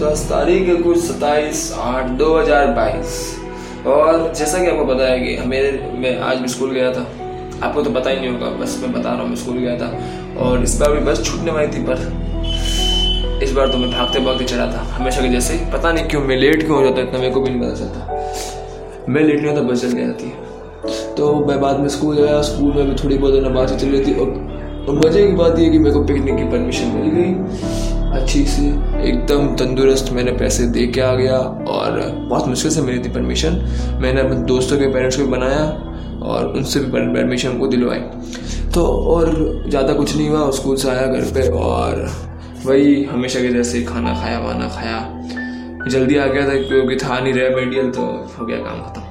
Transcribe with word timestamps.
तो 0.00 0.06
आज 0.06 0.20
तारीख 0.28 0.68
है 0.68 0.74
कुछ 0.74 0.98
सत्ताईस 0.98 1.62
आठ 1.78 2.10
दो 2.18 2.26
हज़ार 2.36 2.66
बाईस। 2.66 3.16
और 3.86 4.32
जैसा 4.34 4.58
कि 4.58 4.66
आपको 4.66 4.84
पता 4.84 5.06
है 5.06 5.18
कि 5.20 5.34
हमें 5.36 5.98
मैं 6.00 6.16
आज 6.20 6.38
भी 6.38 6.48
स्कूल 6.48 6.70
गया 6.70 6.92
था। 6.92 7.00
आपको 7.62 7.82
तो 7.82 7.90
पता 7.90 8.10
ही 8.10 8.16
नहीं 8.16 8.28
होगा, 8.28 8.50
बस 8.60 8.78
मैं 8.82 8.92
बता 8.92 9.10
रहा 9.10 9.20
हूँ, 9.20 9.28
मैं 9.28 9.36
स्कूल 9.36 9.58
गया 9.58 9.76
था। 9.78 9.88
और 10.44 10.62
इस 10.62 10.78
बार 10.80 10.92
भी 10.92 11.00
बस 11.00 11.22
छूटने 11.24 11.52
वाली 11.52 11.68
थी, 11.68 11.82
पर 11.84 13.42
इस 13.44 13.52
बार 13.52 13.68
तो 13.72 13.78
मैं 13.78 13.90
भागते 13.90 14.20
भागते 14.20 14.44
चढ़ा 14.44 14.66
था। 14.66 14.86
हमेशा 14.94 15.22
के 15.22 15.28
जैसे 15.28 15.58
पता 15.72 15.92
नहीं 15.92 16.08
क्यों, 16.08 16.22
मैं 16.22 16.36
लेट 16.36 16.64
क्यों 16.64 16.78
हो 16.78 16.82
जाता, 16.84 17.02
इतना 17.02 17.18
मेरे 17.18 17.30
को 17.30 17.40
भी 17.40 17.50
नहीं 17.50 17.60
पता 17.60 17.74
चलता। 17.74 19.06
मैं 19.08 19.22
लेट 19.22 19.40
नहीं 19.40 19.50
होता, 19.50 19.68
बस 19.68 19.82
चल 19.82 19.96
जाती। 19.98 20.24
है 20.24 21.14
तो 21.14 21.34
मैं 21.46 21.60
बाद 21.60 21.80
में 21.80 21.88
स्कूल 21.90 22.16
गया, 22.16 22.40
स्कूल 22.42 22.72
में 22.72 22.84
भी 22.86 23.02
थोड़ी 23.04 23.18
बहुत 23.18 23.42
ना 23.42 23.48
बातें 23.50 23.76
चल 23.76 23.86
रही 23.88 24.04
थी 24.04 24.18
और 24.20 24.94
मज़े 24.96 25.26
की 25.26 25.32
बात 25.36 25.58
यह 25.58 25.70
कि 25.70 25.78
मेरे 25.78 25.94
को 25.94 26.04
पिकनिक 26.04 26.36
की 26.36 26.50
परमिशन 26.50 26.86
मिल 26.88 27.10
गई। 27.14 27.89
अच्छी 28.12 28.44
से, 28.44 28.62
एकदम 29.02 29.54
तंदुरुस्त 29.56 30.12
मैंने 30.12 30.32
पैसे 30.32 30.66
दे 30.68 30.86
के 30.86 31.00
आ 31.00 31.14
गया 31.14 31.38
और 31.68 32.00
बहुत 32.28 32.48
मुश्किल 32.48 32.70
से 32.70 32.82
मिली 32.82 32.98
थी 32.98 33.12
परमिशन 33.12 33.60
मैंने 34.02 34.20
अपने 34.20 34.36
दोस्तों 34.46 34.78
के 34.78 34.86
पेरेंट्स 34.86 35.16
को 35.16 35.24
भी 35.24 35.30
बनाया 35.30 35.62
और 36.22 36.46
उनसे 36.48 36.80
भी 36.80 36.90
परमिशन 36.90 37.58
को 37.58 37.66
दिलवाई। 37.66 38.00
तो 38.74 38.86
और 39.12 39.30
ज़्यादा 39.68 39.92
कुछ 39.92 40.16
नहीं 40.16 40.28
हुआ, 40.28 40.50
स्कूल 40.50 40.76
से 40.76 40.88
आया 40.90 41.06
घर 41.06 41.30
पे 41.34 41.48
और 41.50 42.08
वही 42.64 43.04
हमेशा 43.04 43.40
के 43.40 43.48
जैसे 43.48 43.82
खाना 43.82 44.14
खाया, 44.14 44.38
वाना 44.38 44.68
खाया। 44.68 44.98
जल्दी 45.88 46.16
आ 46.16 46.26
गया 46.26 46.48
था, 46.48 46.54
क्योंकि 46.62 46.96
था 46.96 47.18
नहीं 47.20 47.32
रहा 47.34 47.48
रेमेडियल 47.48 47.90
तो 47.90 48.02
हो 48.38 48.46
गया 48.46 48.58
काम 48.58 48.82
खत्म। 48.82 49.02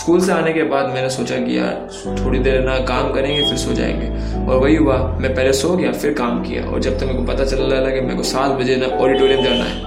स्कूल 0.00 0.20
से 0.20 0.32
आने 0.32 0.52
के 0.52 0.62
बाद 0.62 0.86
मैंने 0.86 1.10
सोचा 1.10 1.36
कि 1.36 1.58
यार, 1.58 1.88
थोड़ी 2.24 2.38
देर 2.38 2.60
ना 2.60 2.78
काम 2.78 3.12
करेंगे, 3.12 3.48
फिर 3.48 3.56
सो 3.56 3.72
जाएँगे। 3.72 4.06
और 4.46 4.58
वही 4.58 4.76
हुआ, 4.76 5.18
मैं 5.20 5.34
पहले 5.34 5.52
सो 5.52 5.76
गया, 5.76 5.92
फिर 5.92 6.12
काम 6.12 6.42
किया। 6.42 6.64
और 6.64 6.80
जब 6.80 6.98
तक 6.98 7.04
मेरे 7.04 7.18
को 7.18 7.24
पता 7.24 7.44
चल 7.44 7.56
रहा 7.56 7.86
था 7.86 7.94
कि 7.94 8.00
मेरे 8.00 8.14
को 8.14 8.22
सात 8.22 8.50
बजे 8.50 8.76
ना 8.76 8.86
ऑडिटोरियम 8.86 9.44
जाना 9.44 9.64
है। 9.64 9.82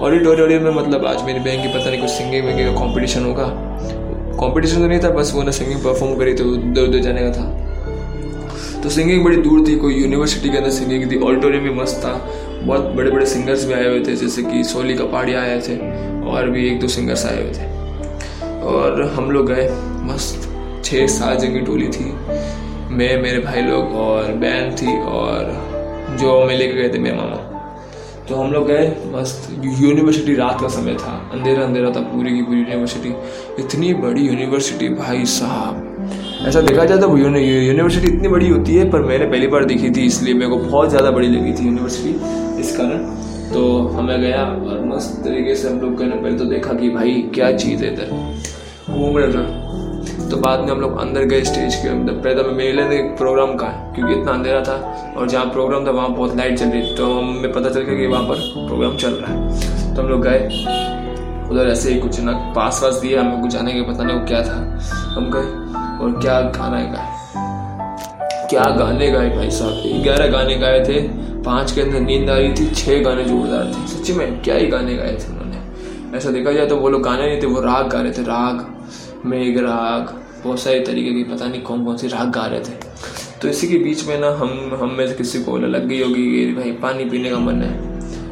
ऑडिटोरियम 0.00 0.62
में 0.62 0.70
मतलब 0.70 1.06
आज 1.06 1.22
मेरी 1.22 1.40
बहन 1.40 1.62
की 1.62 1.78
पता 1.78 1.90
नहीं 1.90 2.00
कुछ 2.00 2.10
सिंगिंग 2.10 2.46
विंगिंग 2.46 2.74
का 2.74 2.80
कॉम्पिटिशन 2.80 3.24
होगा। 3.24 3.44
कॉम्पिटिशन 4.40 4.76
तो 4.76 4.86
नहीं 4.86 5.00
था, 5.04 5.10
बस 5.10 5.32
वो 5.34 5.42
ना 5.42 5.50
सिंगिंग 5.50 5.80
परफॉर्म 5.80 6.18
करी 6.18 6.34
तो 6.34 6.44
उधर 6.44 6.82
उधर 6.82 6.98
जाने 6.98 7.20
का 7.20 7.30
था। 7.30 7.60
तो 8.82 8.88
सिंगिंग 8.88 9.24
बड़ी 9.24 9.36
दूर 9.36 9.68
थी, 9.68 9.76
कोई 9.76 9.94
यूनिवर्सिटी 9.94 10.50
के 10.50 10.56
अंदर 10.56 10.70
सिंगिंग 10.70 11.12
थी। 11.12 11.20
ऑडिटोरियम 11.20 11.64
भी 11.64 11.70
मस्त 11.70 11.96
था। 11.96 12.30
बहुत 12.62 12.80
बड़े 12.80 13.10
बड़े 13.10 13.26
सिंगर्स 13.26 13.64
भी 13.64 13.74
आए 13.74 13.88
हुए 13.88 14.00
थे, 14.00 14.16
जैसे 14.16 14.42
कि 14.42 14.64
सोली 14.64 14.94
कपाड़िया 14.94 15.40
आए 15.40 15.60
थे, 15.60 15.76
और 16.26 16.50
भी 16.50 16.66
एक 16.66 16.80
दो 16.80 16.88
सिंगर्स 16.88 17.26
आए 17.26 17.42
हुए 17.42 17.52
थे। 17.52 17.83
और 18.66 19.02
हम 19.14 19.30
लोग 19.30 19.46
गए 19.46 19.68
मस्त। 20.04 20.50
छः 20.84 21.06
सात 21.08 21.42
की 21.42 21.60
टोली 21.62 21.88
थी। 21.88 22.04
मैं, 22.90 23.16
मेरे 23.22 23.38
भाई 23.40 23.62
लोग 23.62 23.94
और 23.98 24.32
बहन 24.34 24.74
थी 24.76 24.96
और 25.12 25.52
जो 26.20 26.44
मैं 26.46 26.56
लेके 26.58 26.74
गए 26.74 26.88
थे 26.88 26.98
मेरे 26.98 27.16
मामा। 27.16 27.36
तो 28.28 28.34
हम 28.34 28.52
लोग 28.52 28.66
गए 28.66 28.86
मस्त। 29.14 29.48
यूनिवर्सिटी 29.80 30.34
रात 30.34 30.60
का 30.60 30.68
समय 30.70 30.94
था। 30.96 31.12
अंधेरा 31.32 31.62
अंधेरा 31.62 31.90
था 31.90 32.00
पूरी 32.02 32.34
की 32.34 32.42
पूरी 32.42 32.58
यूनिवर्सिटी 32.58 33.08
इतनी 33.58 33.92
बड़ी 33.96 34.22
यूनिवर्सिटी 34.22 34.88
भाई 34.90 35.24
साहब। 35.30 36.46
ऐसा 36.48 36.60
देखा 36.60 36.84
जाए 36.84 36.98
तो 36.98 37.16
यूनिवर्सिटी 37.16 38.06
इतनी 38.08 38.28
बड़ी 38.28 38.48
होती 38.48 38.74
है, 38.74 38.90
पर 38.90 39.02
मैंने 39.02 39.26
पहली 39.26 39.46
बार 39.46 39.64
देखी 39.64 39.90
थी, 39.90 40.06
इसलिए 40.06 40.34
मेरे 40.34 40.50
को 40.50 40.56
बहुत 40.58 40.90
ज़्यादा 40.90 41.10
बड़ी 41.10 41.28
लगी 41.28 41.52
थी 41.52 41.66
यूनिवर्सिटी 41.66 42.60
इस 42.60 42.76
कारण। 42.76 42.98
तो 43.52 43.66
हमें 43.88 44.20
गया 44.20 44.44
और 44.44 44.84
मस्त 44.86 45.20
तरीके 45.24 45.54
से 45.54 45.68
हम 45.68 45.80
लोग 45.80 46.02
ने 46.02 46.16
पहले 46.16 46.38
तो 46.38 46.44
देखा 46.44 46.72
कि 46.74 46.88
भाई 46.90 47.12
क्या 47.34 47.50
चीज़ 47.56 47.84
है 47.84 47.92
इधर। 47.92 48.10
घूम 48.94 49.18
रहे 49.18 49.32
था 49.32 49.62
तो 50.30 50.36
बाद 50.36 50.60
में 50.60 50.70
हम 50.70 50.80
लोग 50.80 50.98
अंदर 51.00 51.24
गए 51.24 51.42
स्टेज 51.44 51.74
के 51.74 51.92
मतलब 51.94 52.22
पहले 52.22 52.42
तो 52.42 52.50
मेले 52.50 52.82
एक 52.96 53.16
प्रोग्राम 53.16 53.54
का, 53.54 53.66
क्योंकि 53.94 54.12
इतना 54.14 54.32
अंधेरा 54.32 54.60
था, 54.60 54.74
और 55.16 55.28
जहाँ 55.28 55.44
प्रोग्राम 55.46 55.86
था, 55.86 55.90
वहाँ 55.90 56.10
बहुत 56.10 56.36
लाइट 56.36 56.58
चल 56.58 56.66
रही 56.66 56.82
थी। 56.82 56.94
तो 56.96 57.12
हमें 57.12 57.52
पता 57.52 57.70
चल 57.70 57.80
गया 57.80 57.96
कि 57.96 58.06
वहाँ 58.06 58.22
पर 58.24 58.66
प्रोग्राम 58.68 58.96
चल 58.96 59.12
रहा 59.12 59.32
है। 59.32 59.94
तो 59.94 60.02
हम 60.02 60.08
लोग 60.08 60.22
गए, 60.22 60.38
उधर 61.50 61.68
ऐसे 61.68 61.92
ही 61.92 62.00
कुछ 62.00 62.20
ना, 62.20 62.32
पास 62.56 62.80
वास 62.82 62.94
दिया 62.94 63.20
हमें 63.20 63.40
कुछ 63.40 63.52
जाने 63.52 63.72
के 63.72 63.82
पता 63.82 64.04
नहीं 64.04 64.18
वो 64.18 64.26
क्या 64.26 64.42
था। 64.42 64.56
हम 65.16 65.30
गए, 65.30 65.48
और 66.04 66.18
क्या 66.22 66.40
गाना 66.40 66.76
है 66.76 66.92
गाए 66.92 67.12
क्या 68.50 68.64
गाने 68.78 69.10
गाए 69.10 69.28
भाई 69.36 69.50
साहब? 69.50 70.02
ग्यारह 70.02 70.26
गाने 70.26 70.56
गाए 70.56 70.84
थे, 70.84 71.00
पाँच 71.42 71.72
के 71.72 71.80
अंदर 71.80 72.00
नींद 72.00 72.30
आ 72.30 72.36
रही 72.36 72.52
थी, 72.52 72.70
छह 72.74 73.02
गाने 73.02 73.24
जोरदार 73.24 73.72
थे। 73.74 73.86
सच्ची 73.88 74.12
में 74.12 74.42
क्या 74.42 74.54
ही 74.54 74.66
गाने 74.66 74.94
गाए 74.94 75.12
थे 75.12 75.32
उन्होंने। 75.32 76.16
ऐसा 76.16 76.30
देखा 76.30 76.52
जाए 76.52 76.66
तो 76.66 76.76
वो 76.76 76.88
लोग 76.88 77.02
गाने 77.02 77.26
नहीं 77.26 77.42
थे, 77.42 77.46
वो 77.46 77.60
राग 77.60 77.88
गा 77.88 78.00
रहे 78.00 78.12
थे, 78.12 78.22
राग। 78.22 78.73
मेघ 79.24 79.58
राग 79.58 80.08
बहुत 80.44 80.60
सारे 80.60 80.80
तरीके 80.80 81.12
की 81.14 81.22
पता 81.24 81.46
नहीं 81.46 81.60
कौन 81.62 81.84
कौन 81.84 81.96
सी 81.96 82.08
राग 82.08 82.30
गा 82.30 82.46
रहे 82.46 82.60
थे। 82.60 82.72
तो 83.42 83.48
इसी 83.48 83.68
के 83.68 83.78
बीच 83.78 84.06
में 84.08 84.18
ना 84.20 84.30
हम 84.30 84.76
हम 84.80 84.90
में 84.98 85.06
से 85.08 85.14
किसी 85.14 85.42
को 85.42 85.56
लग 85.58 85.86
गई 85.88 86.02
होगी 86.02 86.24
कि 86.30 86.52
भाई 86.54 86.72
पानी 86.82 87.04
पीने 87.04 87.30
का 87.30 87.38
मन 87.38 87.62
है। 87.62 87.72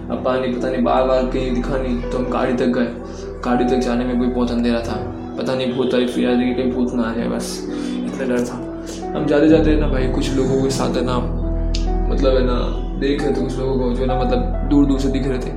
अब 0.08 0.22
पानी 0.24 0.52
पता 0.52 0.70
नहीं 0.70 0.82
बार 0.84 1.06
बार 1.06 1.26
कहीं 1.26 1.54
दिखा 1.54 1.78
नहीं 1.78 2.10
तो 2.10 2.18
हम 2.18 2.30
गाड़ी 2.30 2.54
तक 2.54 2.74
गए। 2.76 2.86
गाड़ी 3.44 3.64
तक 3.64 3.76
जाने 3.76 4.04
में 4.04 4.20
भी 4.20 4.26
बहुत 4.26 4.50
अंधेरा 4.50 4.80
था। 4.80 4.96
पता 5.38 5.54
नहीं 5.54 5.72
भूत 5.72 5.94
वाली 5.94 6.06
फिर 6.06 6.36
कि 6.36 6.54
कहीं 6.54 6.72
भूत 6.72 6.94
ना 6.94 7.02
आ 7.02 7.14
जाए, 7.14 7.28
बस 7.28 7.58
इतना 7.70 8.26
डर 8.26 8.44
था। 8.46 8.56
हम 9.16 9.26
जाते 9.26 9.48
जाते 9.48 9.76
ना 9.76 9.88
भाई 9.88 10.08
कुछ 10.08 10.30
लोगों 10.30 10.62
के 10.62 10.70
साथ 10.70 10.96
है 10.96 11.04
ना 11.04 11.18
मतलब 12.08 12.36
है 12.36 12.44
ना, 12.44 12.58
देख 13.00 13.22
रहे 13.22 13.32
थे 13.32 13.40
कुछ 13.40 13.58
लोगों 13.58 13.78
को 13.78 13.94
जो 13.94 14.06
ना 14.06 14.20
मतलब 14.20 14.68
दूर 14.70 14.86
दूर 14.86 14.98
से 15.00 15.08
दिख 15.08 15.26
रहे 15.26 15.38
थे। 15.38 15.50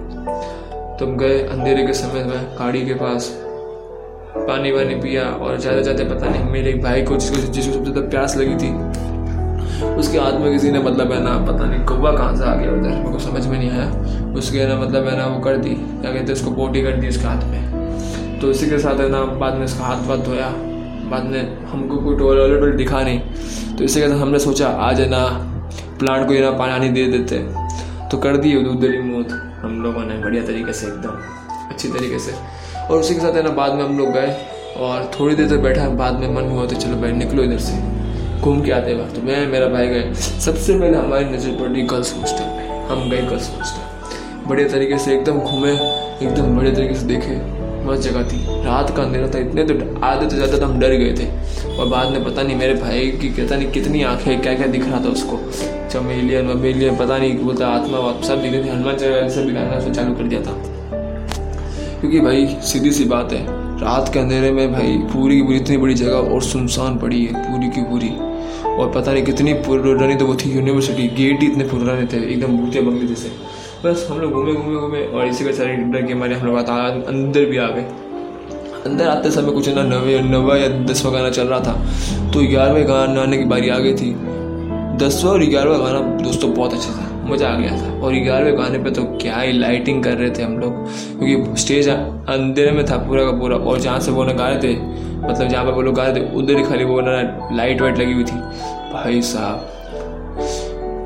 तो 0.97 1.06
हम 1.06 1.18
गए 1.18 1.40
अंधेरे 1.45 1.85
के 1.88 1.94
समय 1.94 2.24
में 2.24 2.56
गाड़ी 2.59 2.85
के 2.85 2.94
पास। 2.94 3.35
पानी 4.38 4.72
वानी 4.72 4.96
पिया 4.96 5.23
और 5.23 5.57
जाते 5.59 5.84
जाते 5.84 6.03
पता 6.06 6.29
नहीं 6.29 6.44
मेरे 6.51 6.69
एक 6.69 6.81
भाई 6.81 7.01
को 7.03 7.18
जिसको 7.18 7.35
जिसको 7.51 7.73
सबसे 7.73 7.91
ज़्यादा 7.91 8.07
प्यास 8.09 8.35
लगी 8.38 8.56
थी, 8.56 8.72
उसके 9.96 10.18
हाथ 10.18 10.40
में 10.40 10.51
किसी 10.51 10.72
ने 10.72 10.79
मतलब 10.79 11.12
है 11.12 11.22
ना, 11.23 11.38
पता 11.46 11.66
नहीं 11.66 11.84
कौवा 11.85 12.12
कहाँ 12.12 12.35
से 12.35 12.44
आ 12.44 12.53
गया 12.56 12.72
उधर, 12.72 12.90
मेरे 12.90 13.12
को 13.12 13.19
समझ 13.19 13.45
में 13.47 13.57
नहीं 13.57 13.69
आया। 13.69 14.34
उसके 14.34 14.66
ना 14.68 14.75
मतलब 14.75 15.07
है 15.07 15.18
ना 15.18 15.25
वो 15.25 15.40
कर 15.40 15.57
दी, 15.57 15.69
क्या 15.69 16.12
कहते 16.12 16.34
उसको 16.34 16.51
बोटी 16.51 16.81
कर 16.81 16.97
दी 16.97 17.09
उसके 17.09 17.28
हाथ 17.28 17.44
में। 17.44 18.40
तो 18.40 18.50
इसी 18.51 18.69
के 18.69 18.79
साथ 18.79 19.00
है 19.00 19.09
ना, 19.09 19.24
बाद 19.35 19.53
में 19.53 19.66
उसका 19.66 19.84
हाथ 19.84 20.07
वाथ 20.07 20.25
धोया, 20.25 20.50
बाद 21.12 21.24
में 21.24 21.66
हमको 21.66 21.97
कोई 21.97 22.18
टोल 22.18 22.59
टोल 22.59 22.72
दिखा 22.72 23.01
नहीं। 23.01 23.19
तो 23.78 23.84
इसी 23.84 24.01
के 24.01 24.07
साथ 24.07 24.18
हमने 24.18 24.40
सोचा, 24.40 24.68
आज 24.68 25.00
है 25.00 25.09
ना 25.09 25.25
प्लांट 26.00 26.28
को 26.28 26.34
ये 26.34 26.41
ना 26.41 26.51
पानी 26.57 26.90
दे 26.90 27.06
देते। 27.07 27.40
तो 28.12 28.18
कर 28.18 28.38
दिए 28.38 28.63
उधर 28.66 29.01
मौत। 29.01 29.31
हम 29.62 29.81
लोगों 29.84 30.03
ने 30.06 30.18
बढ़िया 30.18 30.44
तरीके 30.44 30.74
से, 30.74 30.88
एकदम 30.88 31.72
अच्छी 31.72 31.88
तरीके 31.90 32.19
से। 32.19 32.31
और 32.85 33.00
उसी 33.00 33.13
के 33.13 33.19
साथ 33.19 33.34
है 33.34 33.44
ना, 33.44 33.50
बाद 33.51 33.73
में 33.73 33.84
हम 33.84 33.97
लोग 33.97 34.12
गए 34.13 34.35
और 34.78 35.12
थोड़ी 35.19 35.35
देर 35.35 35.50
तक 35.50 35.59
बैठा, 35.59 35.88
बाद 35.96 36.19
में 36.19 36.28
मन 36.35 36.50
हुआ 36.50 36.66
तो 36.66 36.75
चलो 36.75 36.97
भाई 37.01 37.12
निकलो 37.13 37.44
इधर 37.44 37.57
से, 37.59 37.73
घूम 38.41 38.62
के 38.62 38.72
आते 38.72 38.94
वक्त। 38.94 39.19
मैं, 39.23 39.46
मेरा 39.47 39.68
भाई 39.69 39.88
गए। 39.88 40.13
सबसे 40.13 40.79
पहले 40.79 40.97
हमारी 40.97 41.25
नज़र 41.25 41.51
पड़ी 41.59 41.81
गर्ल्स 41.84 42.13
हॉस्टल 42.16 42.45
में। 42.45 42.88
हम 42.88 43.09
गए 43.09 43.22
गर्ल्स 43.22 43.50
हॉस्टल। 43.50 44.47
बढ़िया 44.50 44.68
तरीके 44.68 44.97
से 44.97 45.13
एकदम 45.13 45.40
घूमे, 45.40 45.72
एकदम 45.72 46.56
बढ़िया 46.56 46.74
तरीके 46.75 46.95
से 46.95 47.06
देखे, 47.07 47.35
मस्त 47.85 48.01
जगह 48.01 48.24
थी। 48.24 48.38
रात 48.66 48.95
का 48.97 49.03
अंधेरा 49.03 49.28
था, 49.28 49.40
इतने 49.40 49.63
तो 49.63 49.74
आधे 50.06 50.25
तो 50.25 50.35
ज़्यादा 50.35 50.57
तो 50.57 50.66
हम 50.66 50.79
डर 50.79 50.94
गए 50.94 51.13
थे। 51.13 51.28
और 51.78 51.88
बाद 51.88 52.12
में 52.12 52.24
पता 52.24 52.44
नहीं, 52.44 52.56
मेरे 52.56 52.74
भाई 52.74 53.09
की 53.12 53.29
कहता 53.29 53.56
नहीं 53.56 53.72
कितनी 53.72 54.03
आँखें 54.03 54.41
क्या 54.41 54.53
क्या 54.53 54.68
दिख 54.68 54.85
रहा 54.85 55.03
था 55.06 55.09
उसको। 55.09 55.40
चमेलियन 55.90 56.47
वमेलियन 56.47 56.95
पता 56.97 57.18
नहीं, 57.18 57.38
बोलता 57.40 57.68
आत्मा 57.69 57.97
सब 58.28 58.41
दिख 58.41 58.51
रही 58.51 58.63
थी, 58.63 58.69
हनुमान 58.69 58.95
चालीसा 58.95 59.41
भी 59.41 59.53
गाना 59.53 59.79
चालू 59.90 60.16
कर 60.16 60.24
दिया 60.24 60.41
था। 60.41 60.53
क्योंकि 62.06 62.20
भाई, 62.20 62.46
सीधी 62.62 62.92
सी 62.92 63.06
बात 63.06 63.32
है, 63.34 63.46
रात 63.82 64.10
के 64.14 64.20
अंधेरे 64.20 64.52
में 64.52 64.74
भाई, 64.74 64.98
पूरी 65.14 65.36
की 65.36 65.42
पूरी 65.42 65.58
इतनी 65.58 65.78
बड़ी 65.78 65.94
जगह 65.94 66.16
और 66.16 66.42
सुनसान 66.42 66.98
पड़ी 66.98 67.26
है, 67.26 67.34
पूरी 67.44 67.70
की 67.70 67.82
पूरी। 67.82 68.10
और 68.76 68.92
पता 68.96 69.14
नहीं 69.14 69.24
कितनी 69.24 69.54
पुरानी 69.54 70.16
तो 70.16 70.26
वो 70.26 70.36
थी 70.36 70.52
यूनिवर्सिटी 70.52 71.08
गेट 71.16 71.42
ही 71.42 71.48
इतने 71.48 71.64
पुराने 71.64 72.06
थे, 72.06 72.18
एकदम 72.34 72.58
भूते 72.58 72.82
बंगले 72.82 73.08
जैसे। 73.08 73.32
बस 73.86 74.08
हम 74.12 74.20
लोग 74.20 74.32
घूमे 74.32 74.54
घूमे 74.54 74.76
घूमे, 74.76 75.02
और 75.06 75.28
इसी 75.28 75.46
का 75.46 75.52
डर 75.92 76.06
के 76.06 76.14
हमारे, 76.14 76.36
हम 76.36 76.48
लोग 76.48 76.58
अंदर 76.58 77.46
भी 77.46 77.58
आ 77.58 77.68
गए। 77.68 77.88
अंदर 78.86 79.08
आते 79.08 79.32
समय 79.32 79.52
कुछ 79.52 79.70
ना 79.70 79.84
नवे, 79.84 80.22
नवा 80.22 80.58
या 80.58 80.68
दसवा 80.84 81.12
गाना 81.12 81.30
चल 81.30 81.48
रहा 81.48 81.60
था 81.60 81.74
तो 82.34 82.48
ग्यारहवें 82.48 82.88
गाना 82.88 83.22
आने 83.22 83.38
की 83.38 83.46
बारी 83.46 83.70
आ 83.70 83.78
गई 83.80 83.94
थी। 83.94 84.16
दसवा 84.98 85.32
और 85.32 85.46
ग्यारहवा 85.46 85.78
गाना 85.78 86.00
दोस्तों 86.24 86.54
बहुत 86.54 86.74
अच्छा 86.74 86.92
था। 86.92 87.05
मज़ा 87.25 87.47
आ 87.47 87.56
गया 87.56 87.72
था। 87.72 87.91
और 88.00 88.13
ग्यारहवें 88.16 88.58
गाने 88.58 88.80
पे 88.80 88.91
तो 88.91 89.03
क्या 89.22 89.38
ही 89.38 89.52
लाइटिंग 89.53 90.03
कर 90.03 90.13
रहे 90.13 90.30
थे 90.30 90.44
हम 90.44 90.58
लोग। 90.59 90.86
क्योंकि 91.19 91.62
स्टेज 91.62 91.89
अंधेरे 91.89 92.72
में 92.72 92.86
था 92.86 92.98
पूरा 93.07 93.24
का 93.25 93.31
पूरा। 93.39 93.57
और 93.57 93.80
जहाँ 93.80 94.00
से 94.00 94.12
वो 94.12 94.24
ना 94.24 94.33
गा 94.33 94.48
रहे 94.50 94.60
थे 94.63 94.74
मतलब 95.18 95.48
जहाँ 95.48 95.66
पर 95.66 95.72
वो 95.72 95.81
लोग 95.81 95.95
गा 95.95 96.04
रहे 96.04 96.16
थे, 96.16 96.33
उधर 96.36 96.57
ही 96.57 96.63
खाली 96.63 96.83
वो 96.86 97.00
ना 97.01 97.22
लाइट 97.54 97.81
वाइट 97.81 97.98
लगी 98.00 98.13
हुई 98.13 98.24
थी। 98.24 98.36
भाई 98.94 99.22
साहब, 99.24 99.72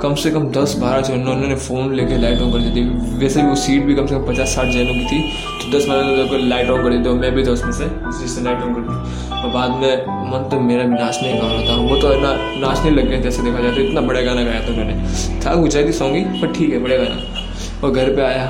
कम 0.01 0.13
से 0.15 0.29
कम 0.31 0.47
दस 0.51 0.75
बारह 0.79 1.01
जनों 1.01 1.33
उन्होंने 1.33 1.55
फ़ोन 1.57 1.93
लेके 1.95 2.17
लाइट 2.17 2.41
ऑन 2.41 2.51
कर 2.51 2.59
दी 2.59 2.69
थी। 2.75 2.83
वैसे 3.19 3.41
भी 3.41 3.47
वो 3.47 3.55
सीट 3.57 3.83
भी 3.83 3.95
कम 3.95 4.05
से 4.05 4.15
कम 4.15 4.25
पचास 4.25 4.55
साठ 4.55 4.67
जनों 4.67 4.93
की 4.93 5.05
थी। 5.05 5.21
तो 5.61 5.77
दस 5.77 5.87
बारह 5.87 6.47
लाइट 6.47 6.69
ऑन 6.69 6.83
कर 6.83 6.89
दी 6.89 7.03
थी 7.05 7.13
मैं 7.15 7.31
भी 7.35 7.45
था 7.45 7.51
उसमें 7.51 7.71
से, 7.71 7.85
उसी 8.09 8.27
से 8.27 8.43
लाइट 8.43 8.61
ऑन 8.61 8.73
कर 8.73 8.81
दी 8.81 8.98
और 9.39 9.49
बाद 9.49 9.71
में 9.71 10.31
मन 10.31 10.47
तो 10.51 10.59
मेरा 10.59 10.83
भी 10.83 10.95
नाचने 10.95 11.33
का 11.33 11.39
गाना 11.39 11.67
था। 11.67 11.75
वो 11.81 11.95
तो 11.97 12.13
ना, 12.21 12.33
नाचने 12.59 12.91
लग 12.91 13.09
गए 13.09 13.21
जैसे 13.21 13.43
देखा 13.43 13.61
जाए 13.61 13.71
तो। 13.71 13.81
इतना 13.81 14.01
बड़ा 14.01 14.21
गाना 14.21 14.43
गाया 14.43 14.61
था 14.61 14.71
उन्होंने 14.71 15.41
था 15.45 15.55
गुजराती 15.55 15.93
सॉन्ग 15.93 16.15
ही 16.15 16.41
पर 16.41 16.53
ठीक 16.53 16.73
है, 16.73 16.79
बड़ा 16.79 16.95
गाना। 16.95 17.87
और 17.87 17.91
घर 17.91 18.15
पर 18.15 18.21
आया। 18.21 18.49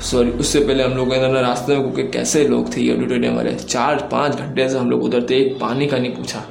सॉरी 0.00 0.30
उससे 0.30 0.60
पहले 0.60 0.82
हम 0.82 0.92
लोग 0.92 1.14
ना 1.14 1.40
रास्ते 1.40 1.76
में 1.76 1.82
क्योंकि 1.82 2.10
कैसे 2.12 2.46
लोग 2.48 2.76
थे 2.76 2.80
ये 2.80 2.94
ऑडिटोरियम 2.96 3.34
वाले 3.36 3.54
चार, 3.54 4.08
पाँच 4.12 4.36
घंटे 4.36 4.68
से 4.68 4.78
हम 4.78 4.90
लोग 4.90 5.02
उधर 5.04 5.26
थे, 5.30 5.36
एक 5.36 5.58
पानी 5.60 5.86
का 5.86 5.98
नहीं 5.98 6.12
पूछा। 6.12 6.44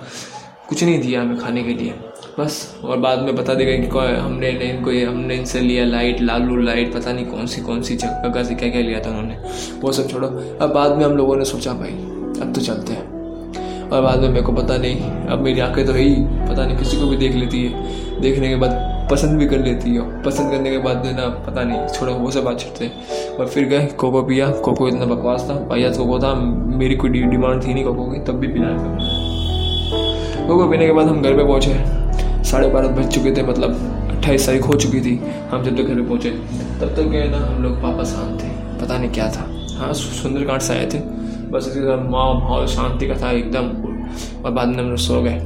कुछ 0.69 0.83
नहीं 0.83 0.99
दिया 1.01 1.21
हमें 1.21 1.37
खाने 1.37 1.63
के 1.63 1.73
लिए। 1.73 1.93
बस, 2.39 2.81
और 2.83 2.97
बाद 2.97 3.19
में 3.19 3.35
बता 3.35 3.53
देगा 3.53 3.71
कि 3.77 4.19
हमने 4.19 4.49
इनको 4.49 4.91
ये, 4.91 5.05
हमने 5.05 5.35
इनसे 5.35 5.59
लिया 5.59 5.85
लाइट 5.85 6.21
लालू 6.21 6.55
लाइट 6.55 6.93
पता 6.93 7.11
नहीं 7.11 7.25
कौन 7.25 7.47
सी 7.47 7.61
कौन 7.61 7.81
सी 7.81 7.95
जगह 7.95 8.43
से 8.43 8.55
क्या 8.55 8.69
क्या 8.69 8.81
लिया 8.81 8.99
था 8.99 9.09
उन्होंने। 9.09 9.37
वो 9.79 9.91
सब 9.91 10.09
छोड़ो। 10.09 10.27
अब 10.61 10.73
बाद 10.73 10.97
में 10.97 11.05
हम 11.05 11.17
लोगों 11.17 11.35
ने 11.35 11.45
सोचा, 11.45 11.73
भाई 11.73 11.91
अब 12.41 12.53
तो 12.53 12.61
चलते 12.61 12.93
हैं। 12.93 13.07
और 13.89 14.01
बाद 14.01 14.19
में 14.19 14.29
मेरे 14.29 14.41
को 14.41 14.51
पता 14.51 14.77
नहीं, 14.77 15.01
अब 15.27 15.39
मेरी 15.39 15.59
आँखें 15.59 15.85
तो 15.85 15.93
है 15.93 16.05
पता 16.49 16.65
नहीं 16.65 16.77
किसी 16.77 16.97
को 16.97 17.07
भी 17.07 17.17
देख 17.17 17.35
लेती 17.35 17.63
है। 17.65 18.19
देखने 18.21 18.49
के 18.49 18.55
बाद 18.55 18.71
पसंद 19.11 19.39
भी 19.39 19.45
कर 19.47 19.59
लेती 19.59 19.95
है। 19.95 20.23
पसंद 20.23 20.51
करने 20.51 20.71
के 20.71 20.77
बाद 20.77 21.05
ना 21.05 21.27
पता 21.47 21.63
नहीं, 21.63 21.87
छोड़ो, 21.87 22.13
वो 22.13 22.31
सब 22.31 22.43
बात 22.43 22.59
छुटते 22.59 22.91
और 23.39 23.47
फिर 23.47 23.65
गए, 23.65 23.85
कोको 23.97 24.21
पिया। 24.21 24.49
कोको 24.65 24.87
इतना 24.87 25.05
बकवास 25.05 25.47
था। 25.49 25.53
भैया 25.53 25.89
कोको 25.89 26.19
था, 26.19 26.33
मेरी 26.77 26.95
कोई 26.95 27.09
डिमांड 27.09 27.63
थी 27.63 27.73
नहीं 27.73 27.83
कोको 27.83 28.05
की, 28.05 28.19
तब 28.19 28.33
भी 28.33 28.47
पिला 28.47 28.67
कोको 30.47 30.67
पीने 30.69 30.85
के 30.87 30.93
बाद 30.93 31.07
हम 31.07 31.21
घर 31.21 31.37
पे 31.37 31.43
पहुँचे। 31.43 32.43
साढ़े 32.43 32.67
बारह 32.67 32.87
बज 32.87 33.07
चुके 33.07 33.31
थे 33.31 33.43
मतलब 33.43 33.71
अट्ठाईस 34.11 34.45
तारीख 34.45 34.61
हो 34.61 34.73
चुकी 34.73 35.01
थी। 35.01 35.19
हम 35.51 35.63
जब 35.63 35.77
तक 35.77 35.83
घर 35.83 35.95
पे 35.95 36.01
पहुँचे, 36.01 36.29
तब 36.81 36.93
तक 36.95 37.03
गए 37.03 37.23
ना, 37.23 37.37
हम 37.37 37.63
लोग 37.63 37.81
पापा 37.81 38.03
शांत 38.03 38.41
थे 38.43 38.47
पता 38.81 38.97
नहीं 38.97 39.11
क्या 39.11 39.31
था। 39.31 39.49
हाँ 39.77 39.93
सुंदरकांड 39.93 40.61
से 40.61 40.73
आए 40.73 40.85
थे। 40.85 41.18
बस 41.51 41.67
इसके 41.67 41.81
साथ 41.81 42.09
माँ, 42.09 42.33
माहौल, 42.33 42.65
शांति 42.67 43.07
का 43.07 43.15
था 43.21 43.31
एकदम 43.31 43.65
और 44.45 44.51
बाद 44.51 44.67
में 44.67 44.77
हम 44.77 44.89
लोग 44.89 44.97
सो 44.99 45.21
गए। 45.21 45.39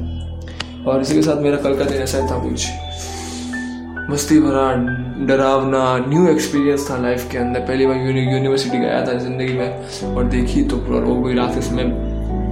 और 0.85 1.01
इसी 1.01 1.15
के 1.15 1.21
साथ 1.21 1.41
मेरा 1.41 1.57
कल 1.57 1.77
का 1.77 1.83
दिन 1.85 2.01
ऐसा 2.01 2.19
था 2.31 2.39
कुछ 2.39 2.67
मस्ती 4.09 4.39
भरा, 4.39 4.71
डरावना 5.27 5.83
न्यू 6.07 6.27
एक्सपीरियंस 6.27 6.89
था 6.89 6.97
लाइफ 7.01 7.29
के 7.31 7.37
अंदर। 7.37 7.59
पहली 7.61 7.85
बार 7.87 7.97
यूनिवर्सिटी 7.97 8.77
गया 8.77 9.05
था 9.07 9.13
ज़िंदगी 9.19 9.53
में 9.53 10.15
और 10.15 10.23
देखी 10.29 10.63
तो 10.63 10.77
पूरा 10.77 10.99
वो 10.99 11.21
कोई 11.21 11.35
रात 11.35 11.57
इसमें 11.57 11.85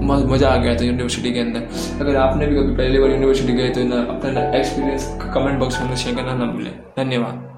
मज़ा 0.03 0.49
आ 0.49 0.55
गया 0.57 0.75
था 0.75 0.85
यूनिवर्सिटी 0.85 1.31
के 1.33 1.39
अंदर। 1.39 1.67
अगर 2.01 2.15
आपने 2.17 2.47
भी 2.47 2.55
कभी 2.55 2.75
पहली 2.75 2.99
बार 2.99 3.09
यूनिवर्सिटी 3.11 3.53
गए 3.53 3.69
तो 3.69 3.83
ना 3.85 4.01
अपना 4.15 4.49
एक्सपीरियंस 4.59 5.07
कमेंट 5.33 5.59
बॉक्स 5.59 5.81
में 5.81 5.95
शेयर 5.95 6.15
करना 6.15 6.33
ना 6.35 6.51
भूलें। 6.51 6.71
धन्यवाद। 6.97 7.49